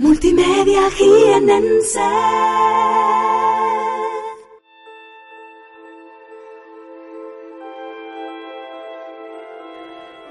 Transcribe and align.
Multimedia 0.00 0.90
Jienense. 0.92 2.00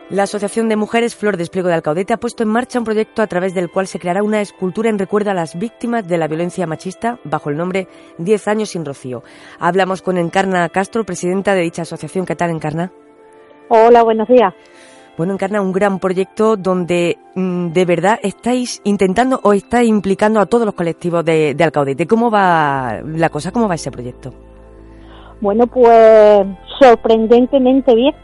La 0.09 0.23
Asociación 0.23 0.69
de 0.69 0.75
Mujeres 0.75 1.15
Flor 1.15 1.37
Despliego 1.37 1.67
de 1.67 1.75
Alcaudete 1.75 2.13
ha 2.13 2.17
puesto 2.17 2.41
en 2.41 2.49
marcha 2.49 2.79
un 2.79 2.85
proyecto 2.85 3.21
a 3.21 3.27
través 3.27 3.53
del 3.53 3.69
cual 3.69 3.85
se 3.85 3.99
creará 3.99 4.23
una 4.23 4.41
escultura 4.41 4.89
en 4.89 4.97
recuerdo 4.97 5.29
a 5.29 5.35
las 5.35 5.55
víctimas 5.55 6.07
de 6.07 6.17
la 6.17 6.27
violencia 6.27 6.65
machista 6.65 7.19
bajo 7.23 7.51
el 7.51 7.57
nombre 7.57 7.87
10 8.17 8.47
años 8.47 8.69
sin 8.69 8.83
rocío. 8.83 9.21
Hablamos 9.59 10.01
con 10.01 10.17
Encarna 10.17 10.67
Castro, 10.69 11.03
presidenta 11.03 11.53
de 11.53 11.61
dicha 11.61 11.83
asociación. 11.83 12.25
¿Qué 12.25 12.35
tal, 12.35 12.49
Encarna? 12.49 12.91
Hola, 13.67 14.01
buenos 14.01 14.27
días. 14.27 14.51
Bueno, 15.17 15.33
Encarna, 15.33 15.61
un 15.61 15.71
gran 15.71 15.99
proyecto 15.99 16.55
donde 16.55 17.17
mm, 17.35 17.67
de 17.67 17.85
verdad 17.85 18.19
estáis 18.23 18.81
intentando 18.85 19.39
o 19.43 19.53
estáis 19.53 19.89
implicando 19.89 20.39
a 20.39 20.45
todos 20.45 20.65
los 20.65 20.75
colectivos 20.75 21.25
de, 21.25 21.53
de 21.55 21.63
Alcaudete. 21.63 22.07
¿Cómo 22.07 22.31
va 22.31 23.01
la 23.03 23.29
cosa? 23.29 23.51
¿Cómo 23.51 23.67
va 23.67 23.75
ese 23.75 23.91
proyecto? 23.91 24.33
Bueno, 25.41 25.67
pues 25.67 26.45
sorprendentemente 26.79 27.95
bien. 27.95 28.15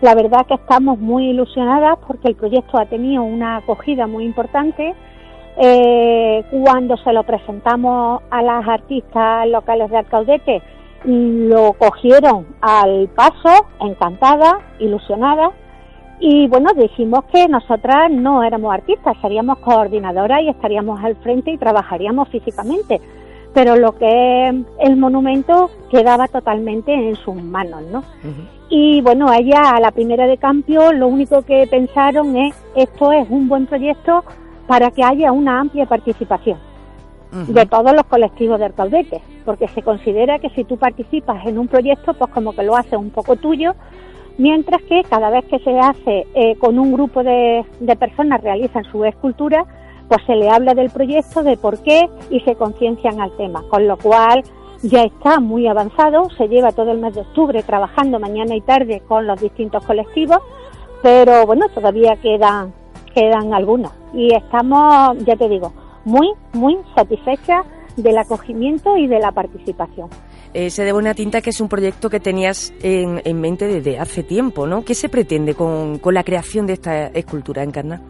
La 0.00 0.14
verdad 0.16 0.46
que 0.46 0.54
estamos 0.54 0.98
muy 0.98 1.30
ilusionadas 1.30 1.96
porque 2.06 2.28
el 2.28 2.34
proyecto 2.34 2.76
ha 2.78 2.86
tenido 2.86 3.22
una 3.22 3.58
acogida 3.58 4.06
muy 4.08 4.24
importante. 4.24 4.94
Eh, 5.56 6.44
cuando 6.50 6.96
se 6.96 7.12
lo 7.12 7.22
presentamos 7.24 8.22
a 8.30 8.42
las 8.42 8.66
artistas 8.66 9.46
locales 9.48 9.90
de 9.90 9.98
Alcaudete, 9.98 10.62
lo 11.04 11.72
cogieron 11.74 12.46
al 12.60 13.08
paso, 13.14 13.66
encantadas, 13.80 14.54
ilusionadas, 14.78 15.50
y 16.20 16.46
bueno, 16.48 16.70
dijimos 16.74 17.24
que 17.32 17.48
nosotras 17.48 18.10
no 18.10 18.42
éramos 18.42 18.72
artistas, 18.72 19.16
seríamos 19.20 19.58
coordinadoras 19.58 20.42
y 20.42 20.48
estaríamos 20.48 21.02
al 21.02 21.16
frente 21.16 21.50
y 21.50 21.58
trabajaríamos 21.58 22.28
físicamente. 22.28 23.00
Pero 23.54 23.76
lo 23.76 23.96
que 23.96 24.48
es 24.48 24.54
el 24.80 24.96
monumento 24.96 25.70
quedaba 25.90 26.26
totalmente 26.28 26.94
en 26.94 27.16
sus 27.16 27.34
manos, 27.34 27.82
¿no? 27.90 28.02
Y 28.70 29.02
bueno, 29.02 29.28
allá 29.28 29.72
a 29.74 29.80
la 29.80 29.90
primera 29.90 30.26
de 30.26 30.38
cambio 30.38 30.92
lo 30.92 31.08
único 31.08 31.42
que 31.42 31.66
pensaron 31.66 32.34
es 32.36 32.54
esto 32.74 33.12
es 33.12 33.28
un 33.28 33.48
buen 33.48 33.66
proyecto 33.66 34.24
para 34.66 34.90
que 34.90 35.04
haya 35.04 35.32
una 35.32 35.60
amplia 35.60 35.84
participación 35.84 36.58
de 37.32 37.66
todos 37.66 37.92
los 37.94 38.04
colectivos 38.04 38.58
de 38.58 38.66
Arcaudete, 38.66 39.22
porque 39.44 39.66
se 39.68 39.82
considera 39.82 40.38
que 40.38 40.50
si 40.50 40.64
tú 40.64 40.76
participas 40.76 41.46
en 41.46 41.58
un 41.58 41.66
proyecto, 41.66 42.12
pues 42.12 42.30
como 42.30 42.52
que 42.52 42.62
lo 42.62 42.76
haces 42.76 42.94
un 42.94 43.10
poco 43.10 43.36
tuyo, 43.36 43.74
mientras 44.38 44.82
que 44.82 45.02
cada 45.08 45.30
vez 45.30 45.44
que 45.46 45.58
se 45.60 45.78
hace 45.78 46.26
eh, 46.34 46.56
con 46.56 46.78
un 46.78 46.92
grupo 46.92 47.22
de, 47.22 47.64
de, 47.80 47.96
personas 47.96 48.42
realizan 48.42 48.84
su 48.90 49.04
escultura, 49.04 49.64
pues 50.08 50.20
se 50.26 50.36
le 50.36 50.50
habla 50.50 50.74
del 50.74 50.90
proyecto, 50.90 51.42
de 51.42 51.56
por 51.56 51.82
qué 51.82 52.08
y 52.30 52.40
se 52.40 52.54
conciencian 52.54 53.20
al 53.20 53.36
tema, 53.36 53.62
con 53.68 53.86
lo 53.86 53.96
cual 53.96 54.42
ya 54.82 55.04
está 55.04 55.40
muy 55.40 55.66
avanzado, 55.68 56.28
se 56.36 56.48
lleva 56.48 56.72
todo 56.72 56.90
el 56.90 56.98
mes 56.98 57.14
de 57.14 57.20
octubre 57.20 57.62
trabajando 57.62 58.18
mañana 58.18 58.56
y 58.56 58.60
tarde 58.60 59.00
con 59.06 59.26
los 59.26 59.40
distintos 59.40 59.84
colectivos, 59.84 60.38
pero 61.02 61.46
bueno, 61.46 61.68
todavía 61.68 62.16
quedan, 62.16 62.72
quedan 63.14 63.54
algunos. 63.54 63.92
Y 64.12 64.34
estamos, 64.34 65.16
ya 65.24 65.36
te 65.36 65.48
digo, 65.48 65.72
muy, 66.04 66.32
muy 66.52 66.78
satisfechas 66.94 67.64
del 67.96 68.18
acogimiento 68.18 68.96
y 68.96 69.06
de 69.06 69.18
la 69.18 69.32
participación. 69.32 70.08
Eh, 70.54 70.70
se 70.70 70.84
debe 70.84 70.98
una 70.98 71.14
tinta 71.14 71.40
que 71.40 71.50
es 71.50 71.60
un 71.60 71.68
proyecto 71.68 72.10
que 72.10 72.20
tenías 72.20 72.72
en, 72.82 73.20
en 73.24 73.40
mente 73.40 73.66
desde 73.66 73.98
hace 73.98 74.22
tiempo, 74.22 74.66
¿no? 74.66 74.84
¿Qué 74.84 74.94
se 74.94 75.08
pretende 75.08 75.54
con, 75.54 75.98
con 75.98 76.14
la 76.14 76.24
creación 76.24 76.66
de 76.66 76.74
esta 76.74 77.06
escultura, 77.08 77.62
Encarna? 77.62 78.00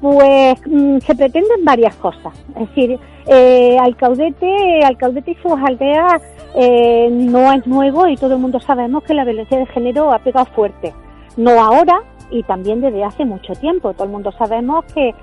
Pues 0.00 0.60
mmm, 0.66 0.98
se 0.98 1.14
pretenden 1.14 1.64
varias 1.64 1.94
cosas. 1.96 2.34
Es 2.54 2.68
decir, 2.68 2.98
eh, 3.26 3.78
Alcaudete, 3.78 4.84
Alcaudete 4.84 5.30
y 5.30 5.34
sus 5.36 5.52
aldeas 5.52 6.22
eh, 6.54 7.08
no 7.10 7.50
es 7.52 7.66
nuevo 7.66 8.06
y 8.06 8.16
todo 8.16 8.34
el 8.34 8.40
mundo 8.40 8.60
sabemos 8.60 9.02
que 9.04 9.14
la 9.14 9.24
violencia 9.24 9.58
de 9.58 9.66
género 9.66 10.12
ha 10.12 10.18
pegado 10.18 10.46
fuerte. 10.54 10.92
No 11.38 11.52
ahora 11.52 12.02
y 12.30 12.42
también 12.42 12.82
desde 12.82 13.04
hace 13.04 13.24
mucho 13.24 13.54
tiempo. 13.54 13.94
Todo 13.94 14.04
el 14.04 14.10
mundo 14.10 14.30
sabemos 14.32 14.84
que 14.92 15.14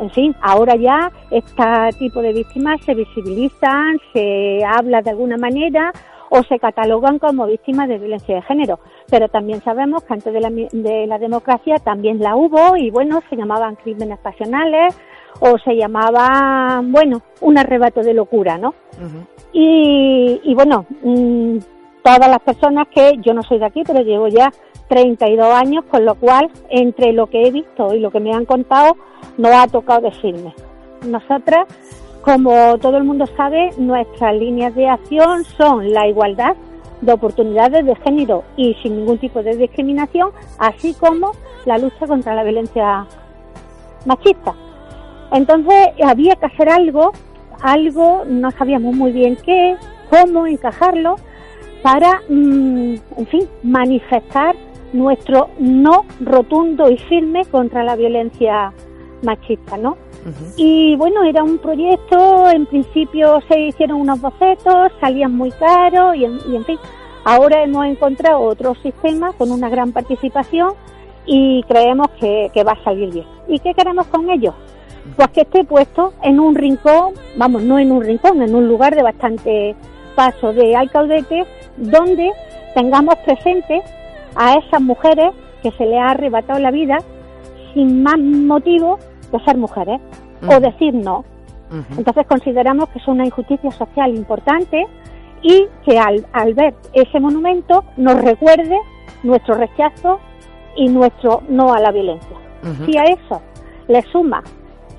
en 0.00 0.10
fin, 0.10 0.34
ahora 0.40 0.76
ya 0.76 1.12
este 1.30 1.62
tipo 1.98 2.20
de 2.22 2.32
víctimas 2.32 2.80
se 2.84 2.94
visibilizan, 2.94 3.98
se 4.12 4.64
habla 4.64 5.02
de 5.02 5.10
alguna 5.10 5.36
manera 5.36 5.92
o 6.30 6.42
se 6.44 6.58
catalogan 6.58 7.18
como 7.18 7.46
víctimas 7.46 7.88
de 7.88 7.98
violencia 7.98 8.36
de 8.36 8.42
género. 8.42 8.78
Pero 9.10 9.28
también 9.28 9.60
sabemos 9.62 10.04
que 10.04 10.14
antes 10.14 10.32
de 10.32 10.40
la, 10.40 10.50
de 10.50 11.06
la 11.06 11.18
democracia 11.18 11.76
también 11.78 12.20
la 12.20 12.36
hubo 12.36 12.76
y 12.76 12.90
bueno, 12.90 13.20
se 13.28 13.36
llamaban 13.36 13.74
crímenes 13.76 14.18
pasionales 14.20 14.96
o 15.40 15.58
se 15.58 15.74
llamaba, 15.74 16.80
bueno, 16.84 17.22
un 17.40 17.58
arrebato 17.58 18.00
de 18.02 18.14
locura, 18.14 18.58
¿no? 18.58 18.68
Uh 18.68 19.04
-huh. 19.04 19.26
y, 19.52 20.40
y, 20.44 20.54
bueno, 20.54 20.86
mmm, 21.02 21.58
todas 22.02 22.28
las 22.28 22.40
personas 22.40 22.88
que, 22.88 23.18
yo 23.18 23.34
no 23.34 23.42
soy 23.42 23.58
de 23.58 23.66
aquí, 23.66 23.82
pero 23.86 24.00
llevo 24.00 24.28
ya 24.28 24.52
32 24.88 25.54
años, 25.54 25.84
con 25.90 26.04
lo 26.04 26.14
cual, 26.14 26.50
entre 26.68 27.12
lo 27.12 27.28
que 27.28 27.46
he 27.46 27.50
visto 27.50 27.94
y 27.94 28.00
lo 28.00 28.10
que 28.10 28.20
me 28.20 28.32
han 28.32 28.44
contado, 28.44 28.96
no 29.38 29.48
ha 29.48 29.66
tocado 29.68 30.00
decirme. 30.00 30.54
Nosotras, 31.06 31.66
como 32.22 32.78
todo 32.78 32.96
el 32.96 33.04
mundo 33.04 33.26
sabe, 33.36 33.70
nuestras 33.78 34.34
líneas 34.34 34.74
de 34.74 34.88
acción 34.88 35.44
son 35.44 35.92
la 35.92 36.08
igualdad 36.08 36.56
de 37.00 37.12
oportunidades 37.12 37.84
de 37.86 37.96
género 37.96 38.44
y 38.56 38.74
sin 38.82 38.96
ningún 38.96 39.18
tipo 39.18 39.42
de 39.42 39.56
discriminación, 39.56 40.30
así 40.58 40.94
como 40.94 41.32
la 41.64 41.78
lucha 41.78 42.06
contra 42.06 42.34
la 42.34 42.42
violencia 42.42 43.06
machista. 44.04 44.54
Entonces 45.32 45.88
había 46.04 46.36
que 46.36 46.46
hacer 46.46 46.68
algo, 46.68 47.12
algo, 47.62 48.24
no 48.26 48.50
sabíamos 48.50 48.94
muy 48.94 49.12
bien 49.12 49.36
qué, 49.44 49.76
cómo 50.10 50.46
encajarlo, 50.46 51.16
para, 51.82 52.22
mmm, 52.28 52.94
en 53.16 53.26
fin, 53.30 53.48
manifestar 53.62 54.54
nuestro 54.92 55.48
no 55.58 56.04
rotundo 56.20 56.90
y 56.90 56.96
firme 56.98 57.44
contra 57.44 57.84
la 57.84 57.96
violencia 57.96 58.72
machista, 59.22 59.76
¿no? 59.76 59.90
Uh 59.90 60.28
-huh. 60.28 60.54
Y 60.56 60.96
bueno, 60.96 61.22
era 61.24 61.42
un 61.42 61.58
proyecto, 61.58 62.50
en 62.50 62.66
principio 62.66 63.40
se 63.48 63.60
hicieron 63.60 64.00
unos 64.00 64.20
bocetos, 64.20 64.92
salían 65.00 65.34
muy 65.34 65.50
caros 65.52 66.16
y, 66.16 66.20
y 66.20 66.56
en 66.56 66.64
fin, 66.64 66.78
ahora 67.24 67.62
hemos 67.62 67.86
encontrado 67.86 68.40
otro 68.40 68.74
sistema 68.82 69.32
con 69.32 69.50
una 69.50 69.68
gran 69.68 69.92
participación 69.92 70.72
y 71.26 71.62
creemos 71.68 72.08
que, 72.18 72.50
que 72.52 72.64
va 72.64 72.72
a 72.72 72.84
salir 72.84 73.12
bien. 73.12 73.26
¿Y 73.48 73.58
qué 73.60 73.72
queremos 73.74 74.06
con 74.06 74.28
ello? 74.30 74.54
Pues 75.16 75.28
que 75.28 75.42
esté 75.42 75.64
puesto 75.64 76.12
en 76.22 76.40
un 76.40 76.54
rincón, 76.54 77.14
vamos, 77.36 77.62
no 77.62 77.78
en 77.78 77.90
un 77.92 78.02
rincón, 78.02 78.42
en 78.42 78.54
un 78.54 78.68
lugar 78.68 78.94
de 78.94 79.02
bastante 79.02 79.74
paso 80.14 80.52
de 80.52 80.76
Alcaudete, 80.76 81.46
donde 81.80 82.30
tengamos 82.74 83.16
presentes 83.24 83.82
a 84.36 84.54
esas 84.54 84.80
mujeres 84.80 85.30
que 85.62 85.70
se 85.72 85.86
les 85.86 85.98
ha 85.98 86.10
arrebatado 86.10 86.60
la 86.60 86.70
vida 86.70 86.98
sin 87.74 88.02
más 88.02 88.18
motivo 88.18 88.98
de 89.32 89.40
ser 89.40 89.56
mujeres 89.56 90.00
uh 90.42 90.46
-huh. 90.46 90.56
o 90.56 90.60
decir 90.60 90.94
no. 90.94 91.18
Uh 91.70 91.76
-huh. 91.76 91.98
Entonces 91.98 92.26
consideramos 92.26 92.88
que 92.90 92.98
es 92.98 93.08
una 93.08 93.24
injusticia 93.24 93.70
social 93.70 94.14
importante 94.14 94.86
y 95.42 95.66
que 95.84 95.98
al, 95.98 96.26
al 96.32 96.54
ver 96.54 96.74
ese 96.92 97.18
monumento 97.20 97.84
nos 97.96 98.22
recuerde 98.22 98.78
nuestro 99.22 99.54
rechazo 99.54 100.20
y 100.76 100.88
nuestro 100.88 101.42
no 101.48 101.72
a 101.72 101.80
la 101.80 101.90
violencia. 101.90 102.36
Uh 102.62 102.66
-huh. 102.66 102.86
Si 102.86 102.98
a 102.98 103.04
eso 103.04 103.42
le 103.88 104.02
suma 104.02 104.42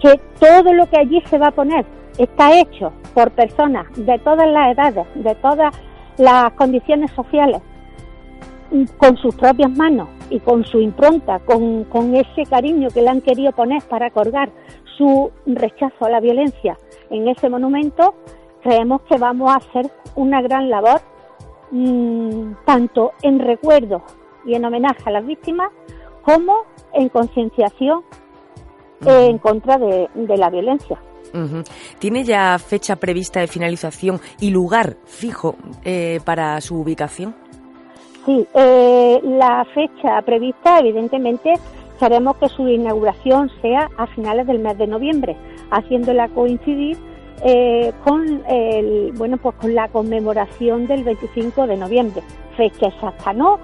que 0.01 0.19
todo 0.39 0.73
lo 0.73 0.89
que 0.89 0.97
allí 0.99 1.21
se 1.29 1.37
va 1.37 1.47
a 1.47 1.51
poner 1.51 1.85
está 2.17 2.59
hecho 2.59 2.91
por 3.13 3.31
personas 3.31 3.85
de 3.95 4.17
todas 4.19 4.47
las 4.47 4.73
edades, 4.73 5.05
de 5.15 5.35
todas 5.35 5.73
las 6.17 6.51
condiciones 6.53 7.11
sociales, 7.11 7.61
con 8.97 9.17
sus 9.17 9.35
propias 9.35 9.69
manos 9.71 10.07
y 10.29 10.39
con 10.39 10.63
su 10.63 10.79
impronta, 10.79 11.39
con, 11.39 11.83
con, 11.85 12.15
ese 12.15 12.45
cariño 12.49 12.89
que 12.89 13.01
le 13.01 13.09
han 13.09 13.21
querido 13.21 13.51
poner 13.51 13.83
para 13.83 14.09
colgar 14.11 14.49
su 14.97 15.31
rechazo 15.45 16.05
a 16.05 16.09
la 16.09 16.21
violencia 16.21 16.77
en 17.09 17.27
ese 17.27 17.49
monumento, 17.49 18.13
creemos 18.63 19.01
que 19.01 19.17
vamos 19.17 19.51
a 19.51 19.55
hacer 19.55 19.91
una 20.15 20.41
gran 20.41 20.69
labor, 20.69 21.01
mmm, 21.71 22.53
tanto 22.65 23.11
en 23.21 23.39
recuerdo 23.39 24.03
y 24.45 24.55
en 24.55 24.63
homenaje 24.65 25.03
a 25.05 25.11
las 25.11 25.25
víctimas, 25.25 25.69
como 26.23 26.63
en 26.93 27.09
concienciación 27.09 28.03
en 29.05 29.37
contra 29.39 29.77
de, 29.77 30.09
la 30.15 30.49
violencia. 30.49 30.99
¿Tiene 31.99 32.23
ya 32.23 32.57
fecha 32.59 32.95
prevista 32.95 33.39
de 33.39 33.47
finalización 33.47 34.19
y 34.39 34.49
lugar 34.49 34.97
fijo 35.05 35.55
eh, 35.83 36.19
para 36.25 36.59
su 36.61 36.79
ubicación? 36.79 37.35
Sí, 38.25 38.47
eh, 38.53 39.19
la 39.23 39.65
fecha 39.73 40.21
prevista, 40.21 40.79
evidentemente, 40.79 41.53
queremos 41.99 42.37
que 42.37 42.49
su 42.49 42.67
inauguración 42.67 43.49
sea 43.61 43.89
a 43.97 44.07
finales 44.07 44.45
del 44.45 44.59
mes 44.59 44.77
de 44.77 44.87
noviembre, 44.87 45.35
haciéndola 45.71 46.29
coincidir 46.29 46.97
eh, 47.43 47.91
con 48.03 48.43
el, 48.47 49.11
bueno, 49.13 49.37
pues 49.37 49.55
con 49.55 49.73
la 49.73 49.87
conmemoración 49.87 50.85
del 50.85 51.03
25 51.03 51.65
de 51.65 51.77
noviembre. 51.77 52.21
Fecha 52.55 52.87
exacta 52.87 53.33
no, 53.33 53.59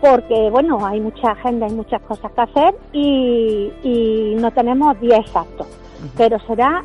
porque 0.00 0.50
bueno, 0.50 0.84
hay 0.84 1.00
mucha 1.00 1.30
agenda, 1.30 1.66
hay 1.66 1.72
muchas 1.72 2.02
cosas 2.02 2.32
que 2.32 2.40
hacer 2.40 2.74
y, 2.92 4.34
no 4.36 4.50
tenemos 4.50 4.98
día 5.00 5.18
exacto. 5.18 5.64
Pero 6.16 6.38
será, 6.40 6.82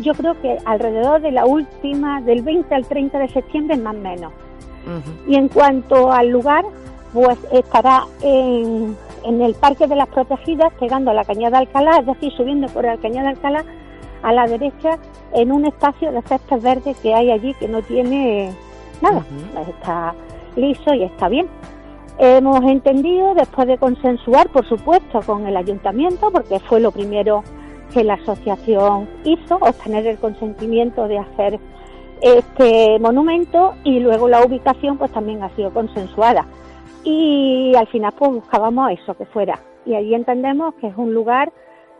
yo 0.00 0.14
creo 0.14 0.40
que 0.40 0.58
alrededor 0.64 1.20
de 1.20 1.32
la 1.32 1.46
última, 1.46 2.20
del 2.20 2.42
20 2.42 2.74
al 2.74 2.86
30 2.86 3.18
de 3.18 3.28
septiembre 3.28 3.76
más 3.76 3.94
o 3.94 3.98
menos. 3.98 4.32
Y 5.26 5.36
en 5.36 5.48
cuanto 5.48 6.12
al 6.12 6.28
lugar, 6.28 6.64
pues 7.12 7.38
estará 7.52 8.04
en, 8.22 8.96
en 9.24 9.42
el 9.42 9.54
Parque 9.54 9.86
de 9.86 9.96
las 9.96 10.08
Protegidas, 10.08 10.72
llegando 10.80 11.10
a 11.10 11.14
la 11.14 11.24
Cañada 11.24 11.58
Alcalá, 11.58 11.98
es 11.98 12.06
decir, 12.06 12.32
subiendo 12.36 12.68
por 12.68 12.84
la 12.84 12.96
Cañada 12.96 13.30
Alcalá 13.30 13.64
a 14.22 14.32
la 14.32 14.46
derecha 14.46 14.98
en 15.32 15.52
un 15.52 15.64
espacio 15.64 16.12
de 16.12 16.22
césped 16.22 16.60
verde 16.60 16.94
que 17.02 17.14
hay 17.14 17.30
allí 17.30 17.54
que 17.54 17.68
no 17.68 17.82
tiene 17.82 18.52
nada, 19.00 19.24
está 19.68 20.14
liso 20.56 20.94
y 20.94 21.04
está 21.04 21.28
bien. 21.28 21.48
Hemos 22.18 22.62
entendido, 22.64 23.34
después 23.34 23.66
de 23.66 23.78
consensuar, 23.78 24.50
por 24.50 24.68
supuesto, 24.68 25.20
con 25.22 25.46
el 25.46 25.56
ayuntamiento, 25.56 26.30
porque 26.30 26.58
fue 26.60 26.80
lo 26.80 26.90
primero 26.90 27.42
que 27.92 28.04
la 28.04 28.14
asociación 28.14 29.08
hizo, 29.24 29.56
obtener 29.56 30.06
el 30.06 30.18
consentimiento 30.18 31.08
de 31.08 31.18
hacer 31.18 31.60
este 32.22 32.98
monumento 32.98 33.74
y 33.84 34.00
luego 34.00 34.28
la 34.28 34.44
ubicación 34.44 34.98
pues 34.98 35.10
también 35.12 35.42
ha 35.42 35.54
sido 35.56 35.72
consensuada. 35.72 36.46
Y 37.04 37.72
al 37.76 37.86
final 37.88 38.12
pues 38.18 38.30
buscábamos 38.32 38.92
eso, 38.92 39.14
que 39.14 39.24
fuera. 39.26 39.58
Y 39.86 39.94
allí 39.94 40.14
entendemos 40.14 40.74
que 40.74 40.88
es 40.88 40.96
un 40.96 41.14
lugar 41.14 41.50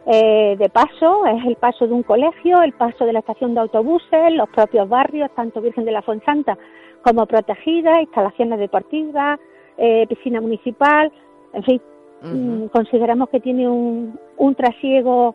eh, 0.07 0.57
de 0.59 0.69
paso, 0.69 1.27
es 1.27 1.45
el 1.47 1.57
paso 1.57 1.87
de 1.87 1.93
un 1.93 2.03
colegio, 2.03 2.63
el 2.63 2.73
paso 2.73 3.05
de 3.05 3.13
la 3.13 3.21
estación 3.21 3.55
de 3.55 3.61
autobuses, 3.61 4.33
los 4.33 4.49
propios 4.51 4.89
barrios, 4.89 5.31
tanto 5.35 5.61
Virgen 5.61 5.85
de 5.85 5.93
la 5.93 6.03
Fuensanta 6.03 6.59
como 7.03 7.27
protegidas, 7.27 8.01
instalaciones 8.01 8.59
deportivas, 8.59 9.41
eh, 9.79 10.07
piscina 10.07 10.41
municipal, 10.41 11.11
en 11.55 11.63
fin, 11.63 11.83
mm, 12.23 12.67
consideramos 12.67 13.31
que 13.31 13.41
tiene 13.41 13.69
un, 13.69 14.19
un 14.37 14.55
trasiego 14.55 15.35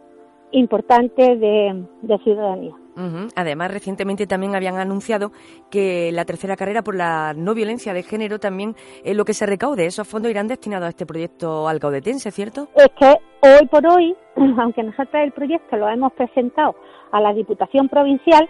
importante 0.51 1.35
de 1.35 2.17
ciudadanía. 2.23 2.75
Además, 3.35 3.71
recientemente 3.71 4.25
también 4.25 4.55
habían 4.55 4.77
anunciado 4.77 5.31
que 5.69 6.11
la 6.13 6.25
tercera 6.25 6.55
carrera 6.55 6.81
por 6.81 6.95
la 6.95 7.33
no 7.35 7.53
violencia 7.53 7.93
de 7.93 8.03
género 8.03 8.39
también 8.39 8.75
es 9.03 9.15
lo 9.15 9.25
que 9.25 9.33
se 9.33 9.45
recaude, 9.45 9.85
esos 9.85 10.07
fondos 10.07 10.31
irán 10.31 10.47
destinados 10.47 10.87
a 10.87 10.89
este 10.89 11.05
proyecto 11.05 11.67
alcaudetense, 11.67 12.31
¿cierto? 12.31 12.69
Es 12.75 12.89
que 12.97 13.15
hoy 13.41 13.67
por 13.67 13.85
hoy, 13.85 14.15
aunque 14.59 14.83
nosotros 14.83 15.23
el 15.23 15.31
proyecto 15.31 15.75
lo 15.75 15.89
hemos 15.89 16.13
presentado 16.13 16.75
a 17.11 17.19
la 17.19 17.33
Diputación 17.33 17.89
Provincial, 17.89 18.47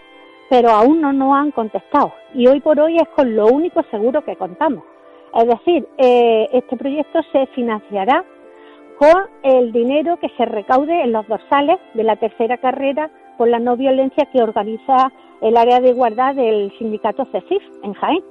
pero 0.50 0.70
aún 0.70 1.02
no 1.02 1.12
nos 1.12 1.36
han 1.36 1.52
contestado. 1.52 2.14
Y 2.36 2.48
hoy 2.48 2.60
por 2.60 2.80
hoy 2.80 2.98
es 2.98 3.08
con 3.16 3.36
lo 3.36 3.48
único 3.48 3.82
seguro 3.90 4.24
que 4.24 4.36
contamos. 4.36 4.84
Es 5.34 5.48
decir, 5.48 5.88
eh, 5.98 6.48
este 6.54 6.78
proyecto 6.78 7.20
se 7.32 7.48
financiará 7.48 8.24
con 8.98 9.16
el 9.44 9.72
dinero 9.72 10.18
que 10.18 10.30
se 10.38 10.46
recaude 10.46 11.04
en 11.04 11.12
los 11.12 11.28
dorsales 11.28 11.80
de 11.94 12.04
la 12.04 12.16
tercera 12.16 12.58
carrera 12.58 13.10
por 13.38 13.48
la 13.48 13.60
no 13.60 13.76
violencia 13.76 14.26
que 14.32 14.42
organiza 14.42 15.12
el 15.42 15.58
área 15.58 15.82
de 15.82 15.90
igualdad 15.90 16.36
del 16.36 16.72
sindicato 16.78 17.26
CECIF 17.32 17.62
en 17.84 17.94
Jaén 17.94 18.24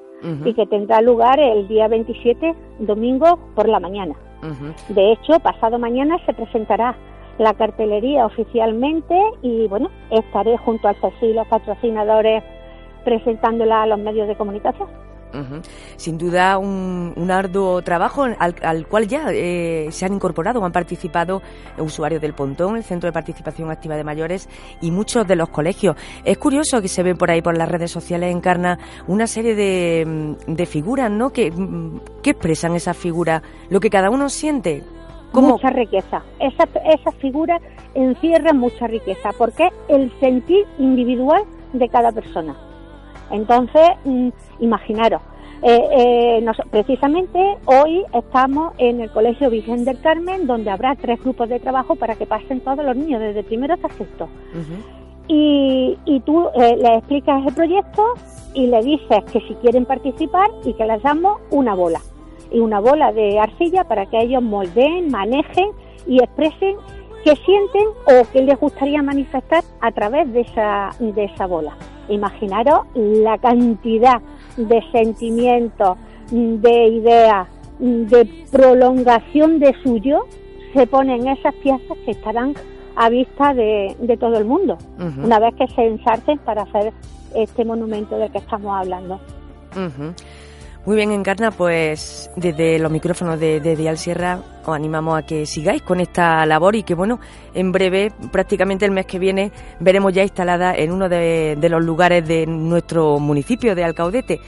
y 0.45 0.55
que 0.55 0.67
tendrá 0.67 1.03
lugar 1.03 1.39
el 1.39 1.69
día 1.69 1.87
27, 1.87 2.55
domingo 2.79 3.39
por 3.55 3.69
la 3.69 3.79
mañana. 3.79 4.15
De 4.89 5.13
hecho, 5.13 5.39
pasado 5.41 5.79
mañana 5.79 6.17
se 6.25 6.33
presentará 6.33 6.97
la 7.39 7.53
cartelería 7.55 8.25
oficialmente 8.25 9.15
y 9.43 9.67
bueno, 9.69 9.91
estaré 10.11 10.57
junto 10.57 10.89
al 10.89 10.97
CECIF 10.97 11.23
y 11.23 11.33
los 11.35 11.47
patrocinadores 11.49 12.43
presentándola 13.05 13.83
a 13.83 13.87
los 13.87 13.99
medios 13.99 14.29
de 14.29 14.37
comunicación. 14.37 14.89
Sin 15.97 16.19
duda 16.19 16.59
un, 16.59 17.31
arduo 17.31 17.83
trabajo 17.83 18.25
al, 18.39 18.87
cual 18.87 19.09
ya 19.09 19.27
eh, 19.33 19.89
se 19.91 20.05
han 20.05 20.13
incorporado 20.13 20.61
o 20.61 20.65
han 20.65 20.73
participado 20.73 21.43
usuarios 21.79 22.21
del 22.21 22.35
Pontón, 22.35 22.77
el 22.77 22.85
Centro 22.85 23.09
de 23.09 23.13
Participación 23.13 23.71
Activa 23.71 23.97
de 23.97 24.05
Mayores 24.05 24.49
y 24.81 24.91
muchos 24.91 25.27
de 25.27 25.37
los 25.37 25.49
colegios. 25.49 25.97
Es 26.25 26.39
curioso 26.39 26.81
que 26.81 26.89
se 26.89 27.03
ve 27.03 27.15
por 27.15 27.31
ahí 27.31 27.43
por 27.43 27.57
las 27.57 27.69
redes 27.69 27.91
sociales 27.91 28.35
encarna 28.35 28.79
una 29.07 29.27
serie 29.27 29.55
de, 29.55 30.37
mm, 30.47 30.65
figuras, 30.67 31.11
¿no? 31.11 31.31
Que, 31.31 31.51
mm, 31.51 32.01
expresan 32.25 32.75
esas 32.75 32.97
figuras, 32.97 33.43
lo 33.69 33.81
que 33.81 33.91
cada 33.91 34.11
uno 34.11 34.29
siente. 34.29 34.83
Mucha 35.33 35.71
riqueza. 35.71 36.23
Esas 36.39 36.69
esa 36.85 37.11
figuras 37.13 37.61
encierran 37.95 38.59
mucha 38.59 38.87
riqueza 38.87 39.31
porque 39.37 39.69
el 39.89 40.13
sentir 40.21 40.65
individual 40.79 41.43
de 41.73 41.89
cada 41.89 42.13
persona. 42.13 42.57
Entonces, 43.31 43.91
mm, 44.05 44.29
imaginaros, 44.61 45.21
eh, 45.67 46.41
eh, 46.43 46.47
precisamente 46.71 47.57
hoy 47.65 48.05
estamos 48.13 48.75
en 48.77 49.01
el 49.01 49.11
Colegio 49.11 49.49
Virgen 49.49 49.87
del 49.87 49.99
Carmen, 50.01 50.47
donde 50.47 50.71
habrá 50.71 50.95
tres 50.95 51.23
grupos 51.23 51.49
de 51.49 51.59
trabajo 51.59 51.97
para 51.97 52.17
que 52.17 52.27
pasen 52.27 52.61
todos 52.61 52.85
los 52.85 52.95
niños, 52.95 53.21
desde 53.21 53.43
primero 53.43 53.73
hasta 53.73 53.89
sexto. 53.91 54.29
y, 55.27 55.97
y, 56.05 56.21
tú 56.21 56.49
eh, 56.55 56.77
les 56.77 56.99
explicas 56.99 57.47
el 57.47 57.55
proyecto 57.55 58.03
y 58.53 58.67
le 58.67 58.83
dices 58.83 59.25
que 59.33 59.41
si 59.41 59.55
quieren 59.55 59.87
participar 59.87 60.51
y 60.67 60.75
que 60.75 60.85
les 60.85 61.03
damos 61.03 61.41
una 61.51 61.75
bola. 61.75 62.01
Y 62.53 62.61
una 62.61 62.79
bola 62.79 63.13
de 63.13 63.39
arcilla 63.39 63.85
para 63.85 64.05
que 64.05 64.21
ellos 64.21 64.43
moldeen, 64.43 65.11
manejen 65.11 65.71
y 66.07 66.23
expresen 66.23 66.77
qué 67.25 67.35
sienten 67.37 67.87
o 68.07 68.31
qué 68.33 68.43
les 68.43 68.61
gustaría 68.61 69.03
manifestar 69.03 69.65
a 69.81 69.91
través 69.93 70.31
de 70.31 70.43
esa, 70.43 70.91
de 70.99 71.25
esa 71.25 71.47
bola. 71.47 71.75
Imaginaros 72.09 72.87
la 72.95 73.39
cantidad 73.39 74.21
de 74.57 74.83
sentimientos, 74.93 75.97
de 76.31 76.87
ideas, 76.89 77.49
de 77.79 78.29
prolongación 78.51 79.59
de 79.59 79.75
suyo, 79.83 80.27
se 80.75 80.87
ponen 80.87 81.29
esas 81.29 81.55
piezas 81.57 81.97
que 82.05 82.13
estarán 82.13 82.55
a 82.97 83.09
vista 83.09 83.55
de, 83.55 84.17
todo 84.19 84.39
el 84.39 84.45
mundo, 84.45 84.79
una 85.23 85.39
vez 85.39 85.55
que 85.55 85.67
se 85.69 85.87
ensarten 85.87 86.39
para 86.39 86.63
hacer 86.63 86.93
este 87.35 87.65
monumento 87.65 88.17
del 88.17 88.31
que 88.31 88.39
estamos 88.39 88.73
hablando. 88.77 89.21
Muy 90.87 90.97
bien, 90.97 91.13
Encarna, 91.13 91.51
pues 91.51 92.31
desde 92.37 92.79
los 92.79 92.93
micrófonos 92.93 93.41
de, 93.41 93.59
de, 93.59 93.75
Dial 93.75 93.97
Sierra 93.97 94.41
os 94.67 94.75
animamos 94.75 95.19
a 95.19 95.23
que 95.23 95.47
sigáis 95.47 95.81
con 95.81 95.99
esta 95.99 96.45
labor 96.45 96.77
y 96.77 96.83
que, 96.83 96.95
bueno, 96.95 97.21
en 97.55 97.73
breve, 97.73 98.13
prácticamente 98.31 98.85
el 98.85 98.91
mes 98.91 99.07
que 99.07 99.19
viene, 99.19 99.51
veremos 99.81 100.13
ya 100.13 100.23
instalada 100.23 100.75
en 100.75 100.93
uno 100.93 101.09
de, 101.09 101.57
los 101.71 101.83
lugares 101.83 102.29
de 102.29 102.45
nuestro 102.47 103.19
municipio 103.19 103.75
de 103.75 103.83
Alcaudete. 103.83 104.41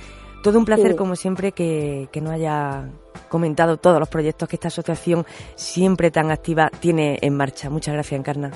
Todo 0.43 0.59
un 0.59 0.67
placer, 0.67 0.95
como 0.95 1.17
siempre, 1.17 1.53
que, 1.53 2.09
que 2.13 2.21
nos 2.21 2.35
haya 2.35 2.85
comentado 3.31 3.79
todos 3.79 3.99
los 3.99 4.09
proyectos 4.11 4.47
que 4.47 4.57
esta 4.57 4.69
asociación 4.69 5.25
siempre 5.55 6.11
tan 6.11 6.31
activa 6.31 6.71
tiene 6.81 7.19
en 7.23 7.35
marcha. 7.35 7.71
Muchas 7.71 7.95
gracias, 7.95 8.21
Encarna. 8.21 8.51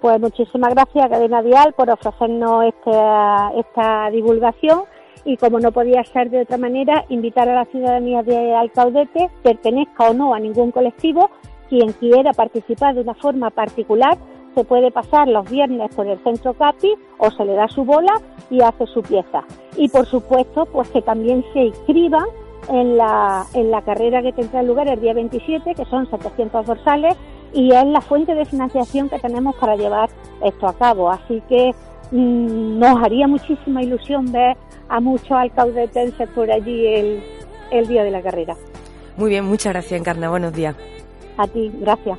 Pues 0.00 0.20
muchísimas 0.20 0.72
gracias, 0.72 1.08
Cadena 1.10 1.42
Dial, 1.42 1.74
por 1.76 1.90
ofrecernos 1.90 2.64
esta, 2.66 3.50
esta 3.56 4.08
divulgación 4.10 4.84
y 5.24 5.36
como 5.36 5.60
no 5.60 5.72
podía 5.72 6.02
ser 6.04 6.30
de 6.30 6.42
otra 6.42 6.58
manera, 6.58 7.04
invitar 7.08 7.48
a 7.48 7.54
la 7.54 7.64
ciudadanía 7.66 8.22
de 8.22 8.54
Alcaudete, 8.54 9.30
pertenezca 9.42 10.10
o 10.10 10.14
no 10.14 10.34
a 10.34 10.40
ningún 10.40 10.70
colectivo, 10.70 11.30
quien 11.68 11.92
quiera 11.92 12.32
participar 12.32 12.94
de 12.94 13.02
una 13.02 13.14
forma 13.14 13.50
particular 13.50 14.16
se 14.54 14.64
puede 14.64 14.90
pasar 14.90 15.28
los 15.28 15.48
viernes 15.48 15.94
por 15.94 16.06
el 16.06 16.18
centro 16.24 16.52
CAPI 16.54 16.94
o 17.18 17.30
se 17.30 17.44
le 17.44 17.54
da 17.54 17.68
su 17.68 17.84
bola 17.84 18.12
y 18.50 18.60
hace 18.60 18.86
su 18.86 19.02
pieza. 19.02 19.44
Y 19.76 19.88
por 19.88 20.06
supuesto, 20.06 20.66
pues 20.66 20.88
que 20.88 21.02
también 21.02 21.44
se 21.52 21.60
inscriban 21.60 22.24
en 22.68 22.96
la, 22.96 23.44
en 23.54 23.70
la 23.70 23.82
carrera 23.82 24.20
que 24.20 24.32
tendrá 24.32 24.62
lugar 24.62 24.88
el 24.88 25.00
día 25.00 25.14
27, 25.14 25.74
que 25.74 25.84
son 25.84 26.10
700 26.10 26.66
dorsales, 26.66 27.14
y 27.52 27.72
es 27.72 27.84
la 27.86 28.00
fuente 28.00 28.34
de 28.34 28.44
financiación 28.44 29.08
que 29.08 29.18
tenemos 29.18 29.54
para 29.56 29.76
llevar 29.76 30.10
esto 30.42 30.66
a 30.66 30.72
cabo. 30.74 31.10
Así 31.10 31.40
que 31.48 31.72
nos 32.10 33.02
haría 33.02 33.28
muchísima 33.28 33.82
ilusión 33.82 34.30
ver 34.32 34.56
a 34.88 35.00
muchos 35.00 35.32
alcaudetenses 35.32 36.28
por 36.30 36.50
allí 36.50 36.86
el, 36.86 37.22
el 37.70 37.86
día 37.86 38.04
de 38.04 38.10
la 38.10 38.22
carrera. 38.22 38.56
Muy 39.16 39.30
bien, 39.30 39.44
muchas 39.44 39.72
gracias, 39.72 40.00
Encarna. 40.00 40.30
Buenos 40.30 40.52
días. 40.52 40.76
A 41.36 41.46
ti, 41.46 41.70
gracias. 41.80 42.18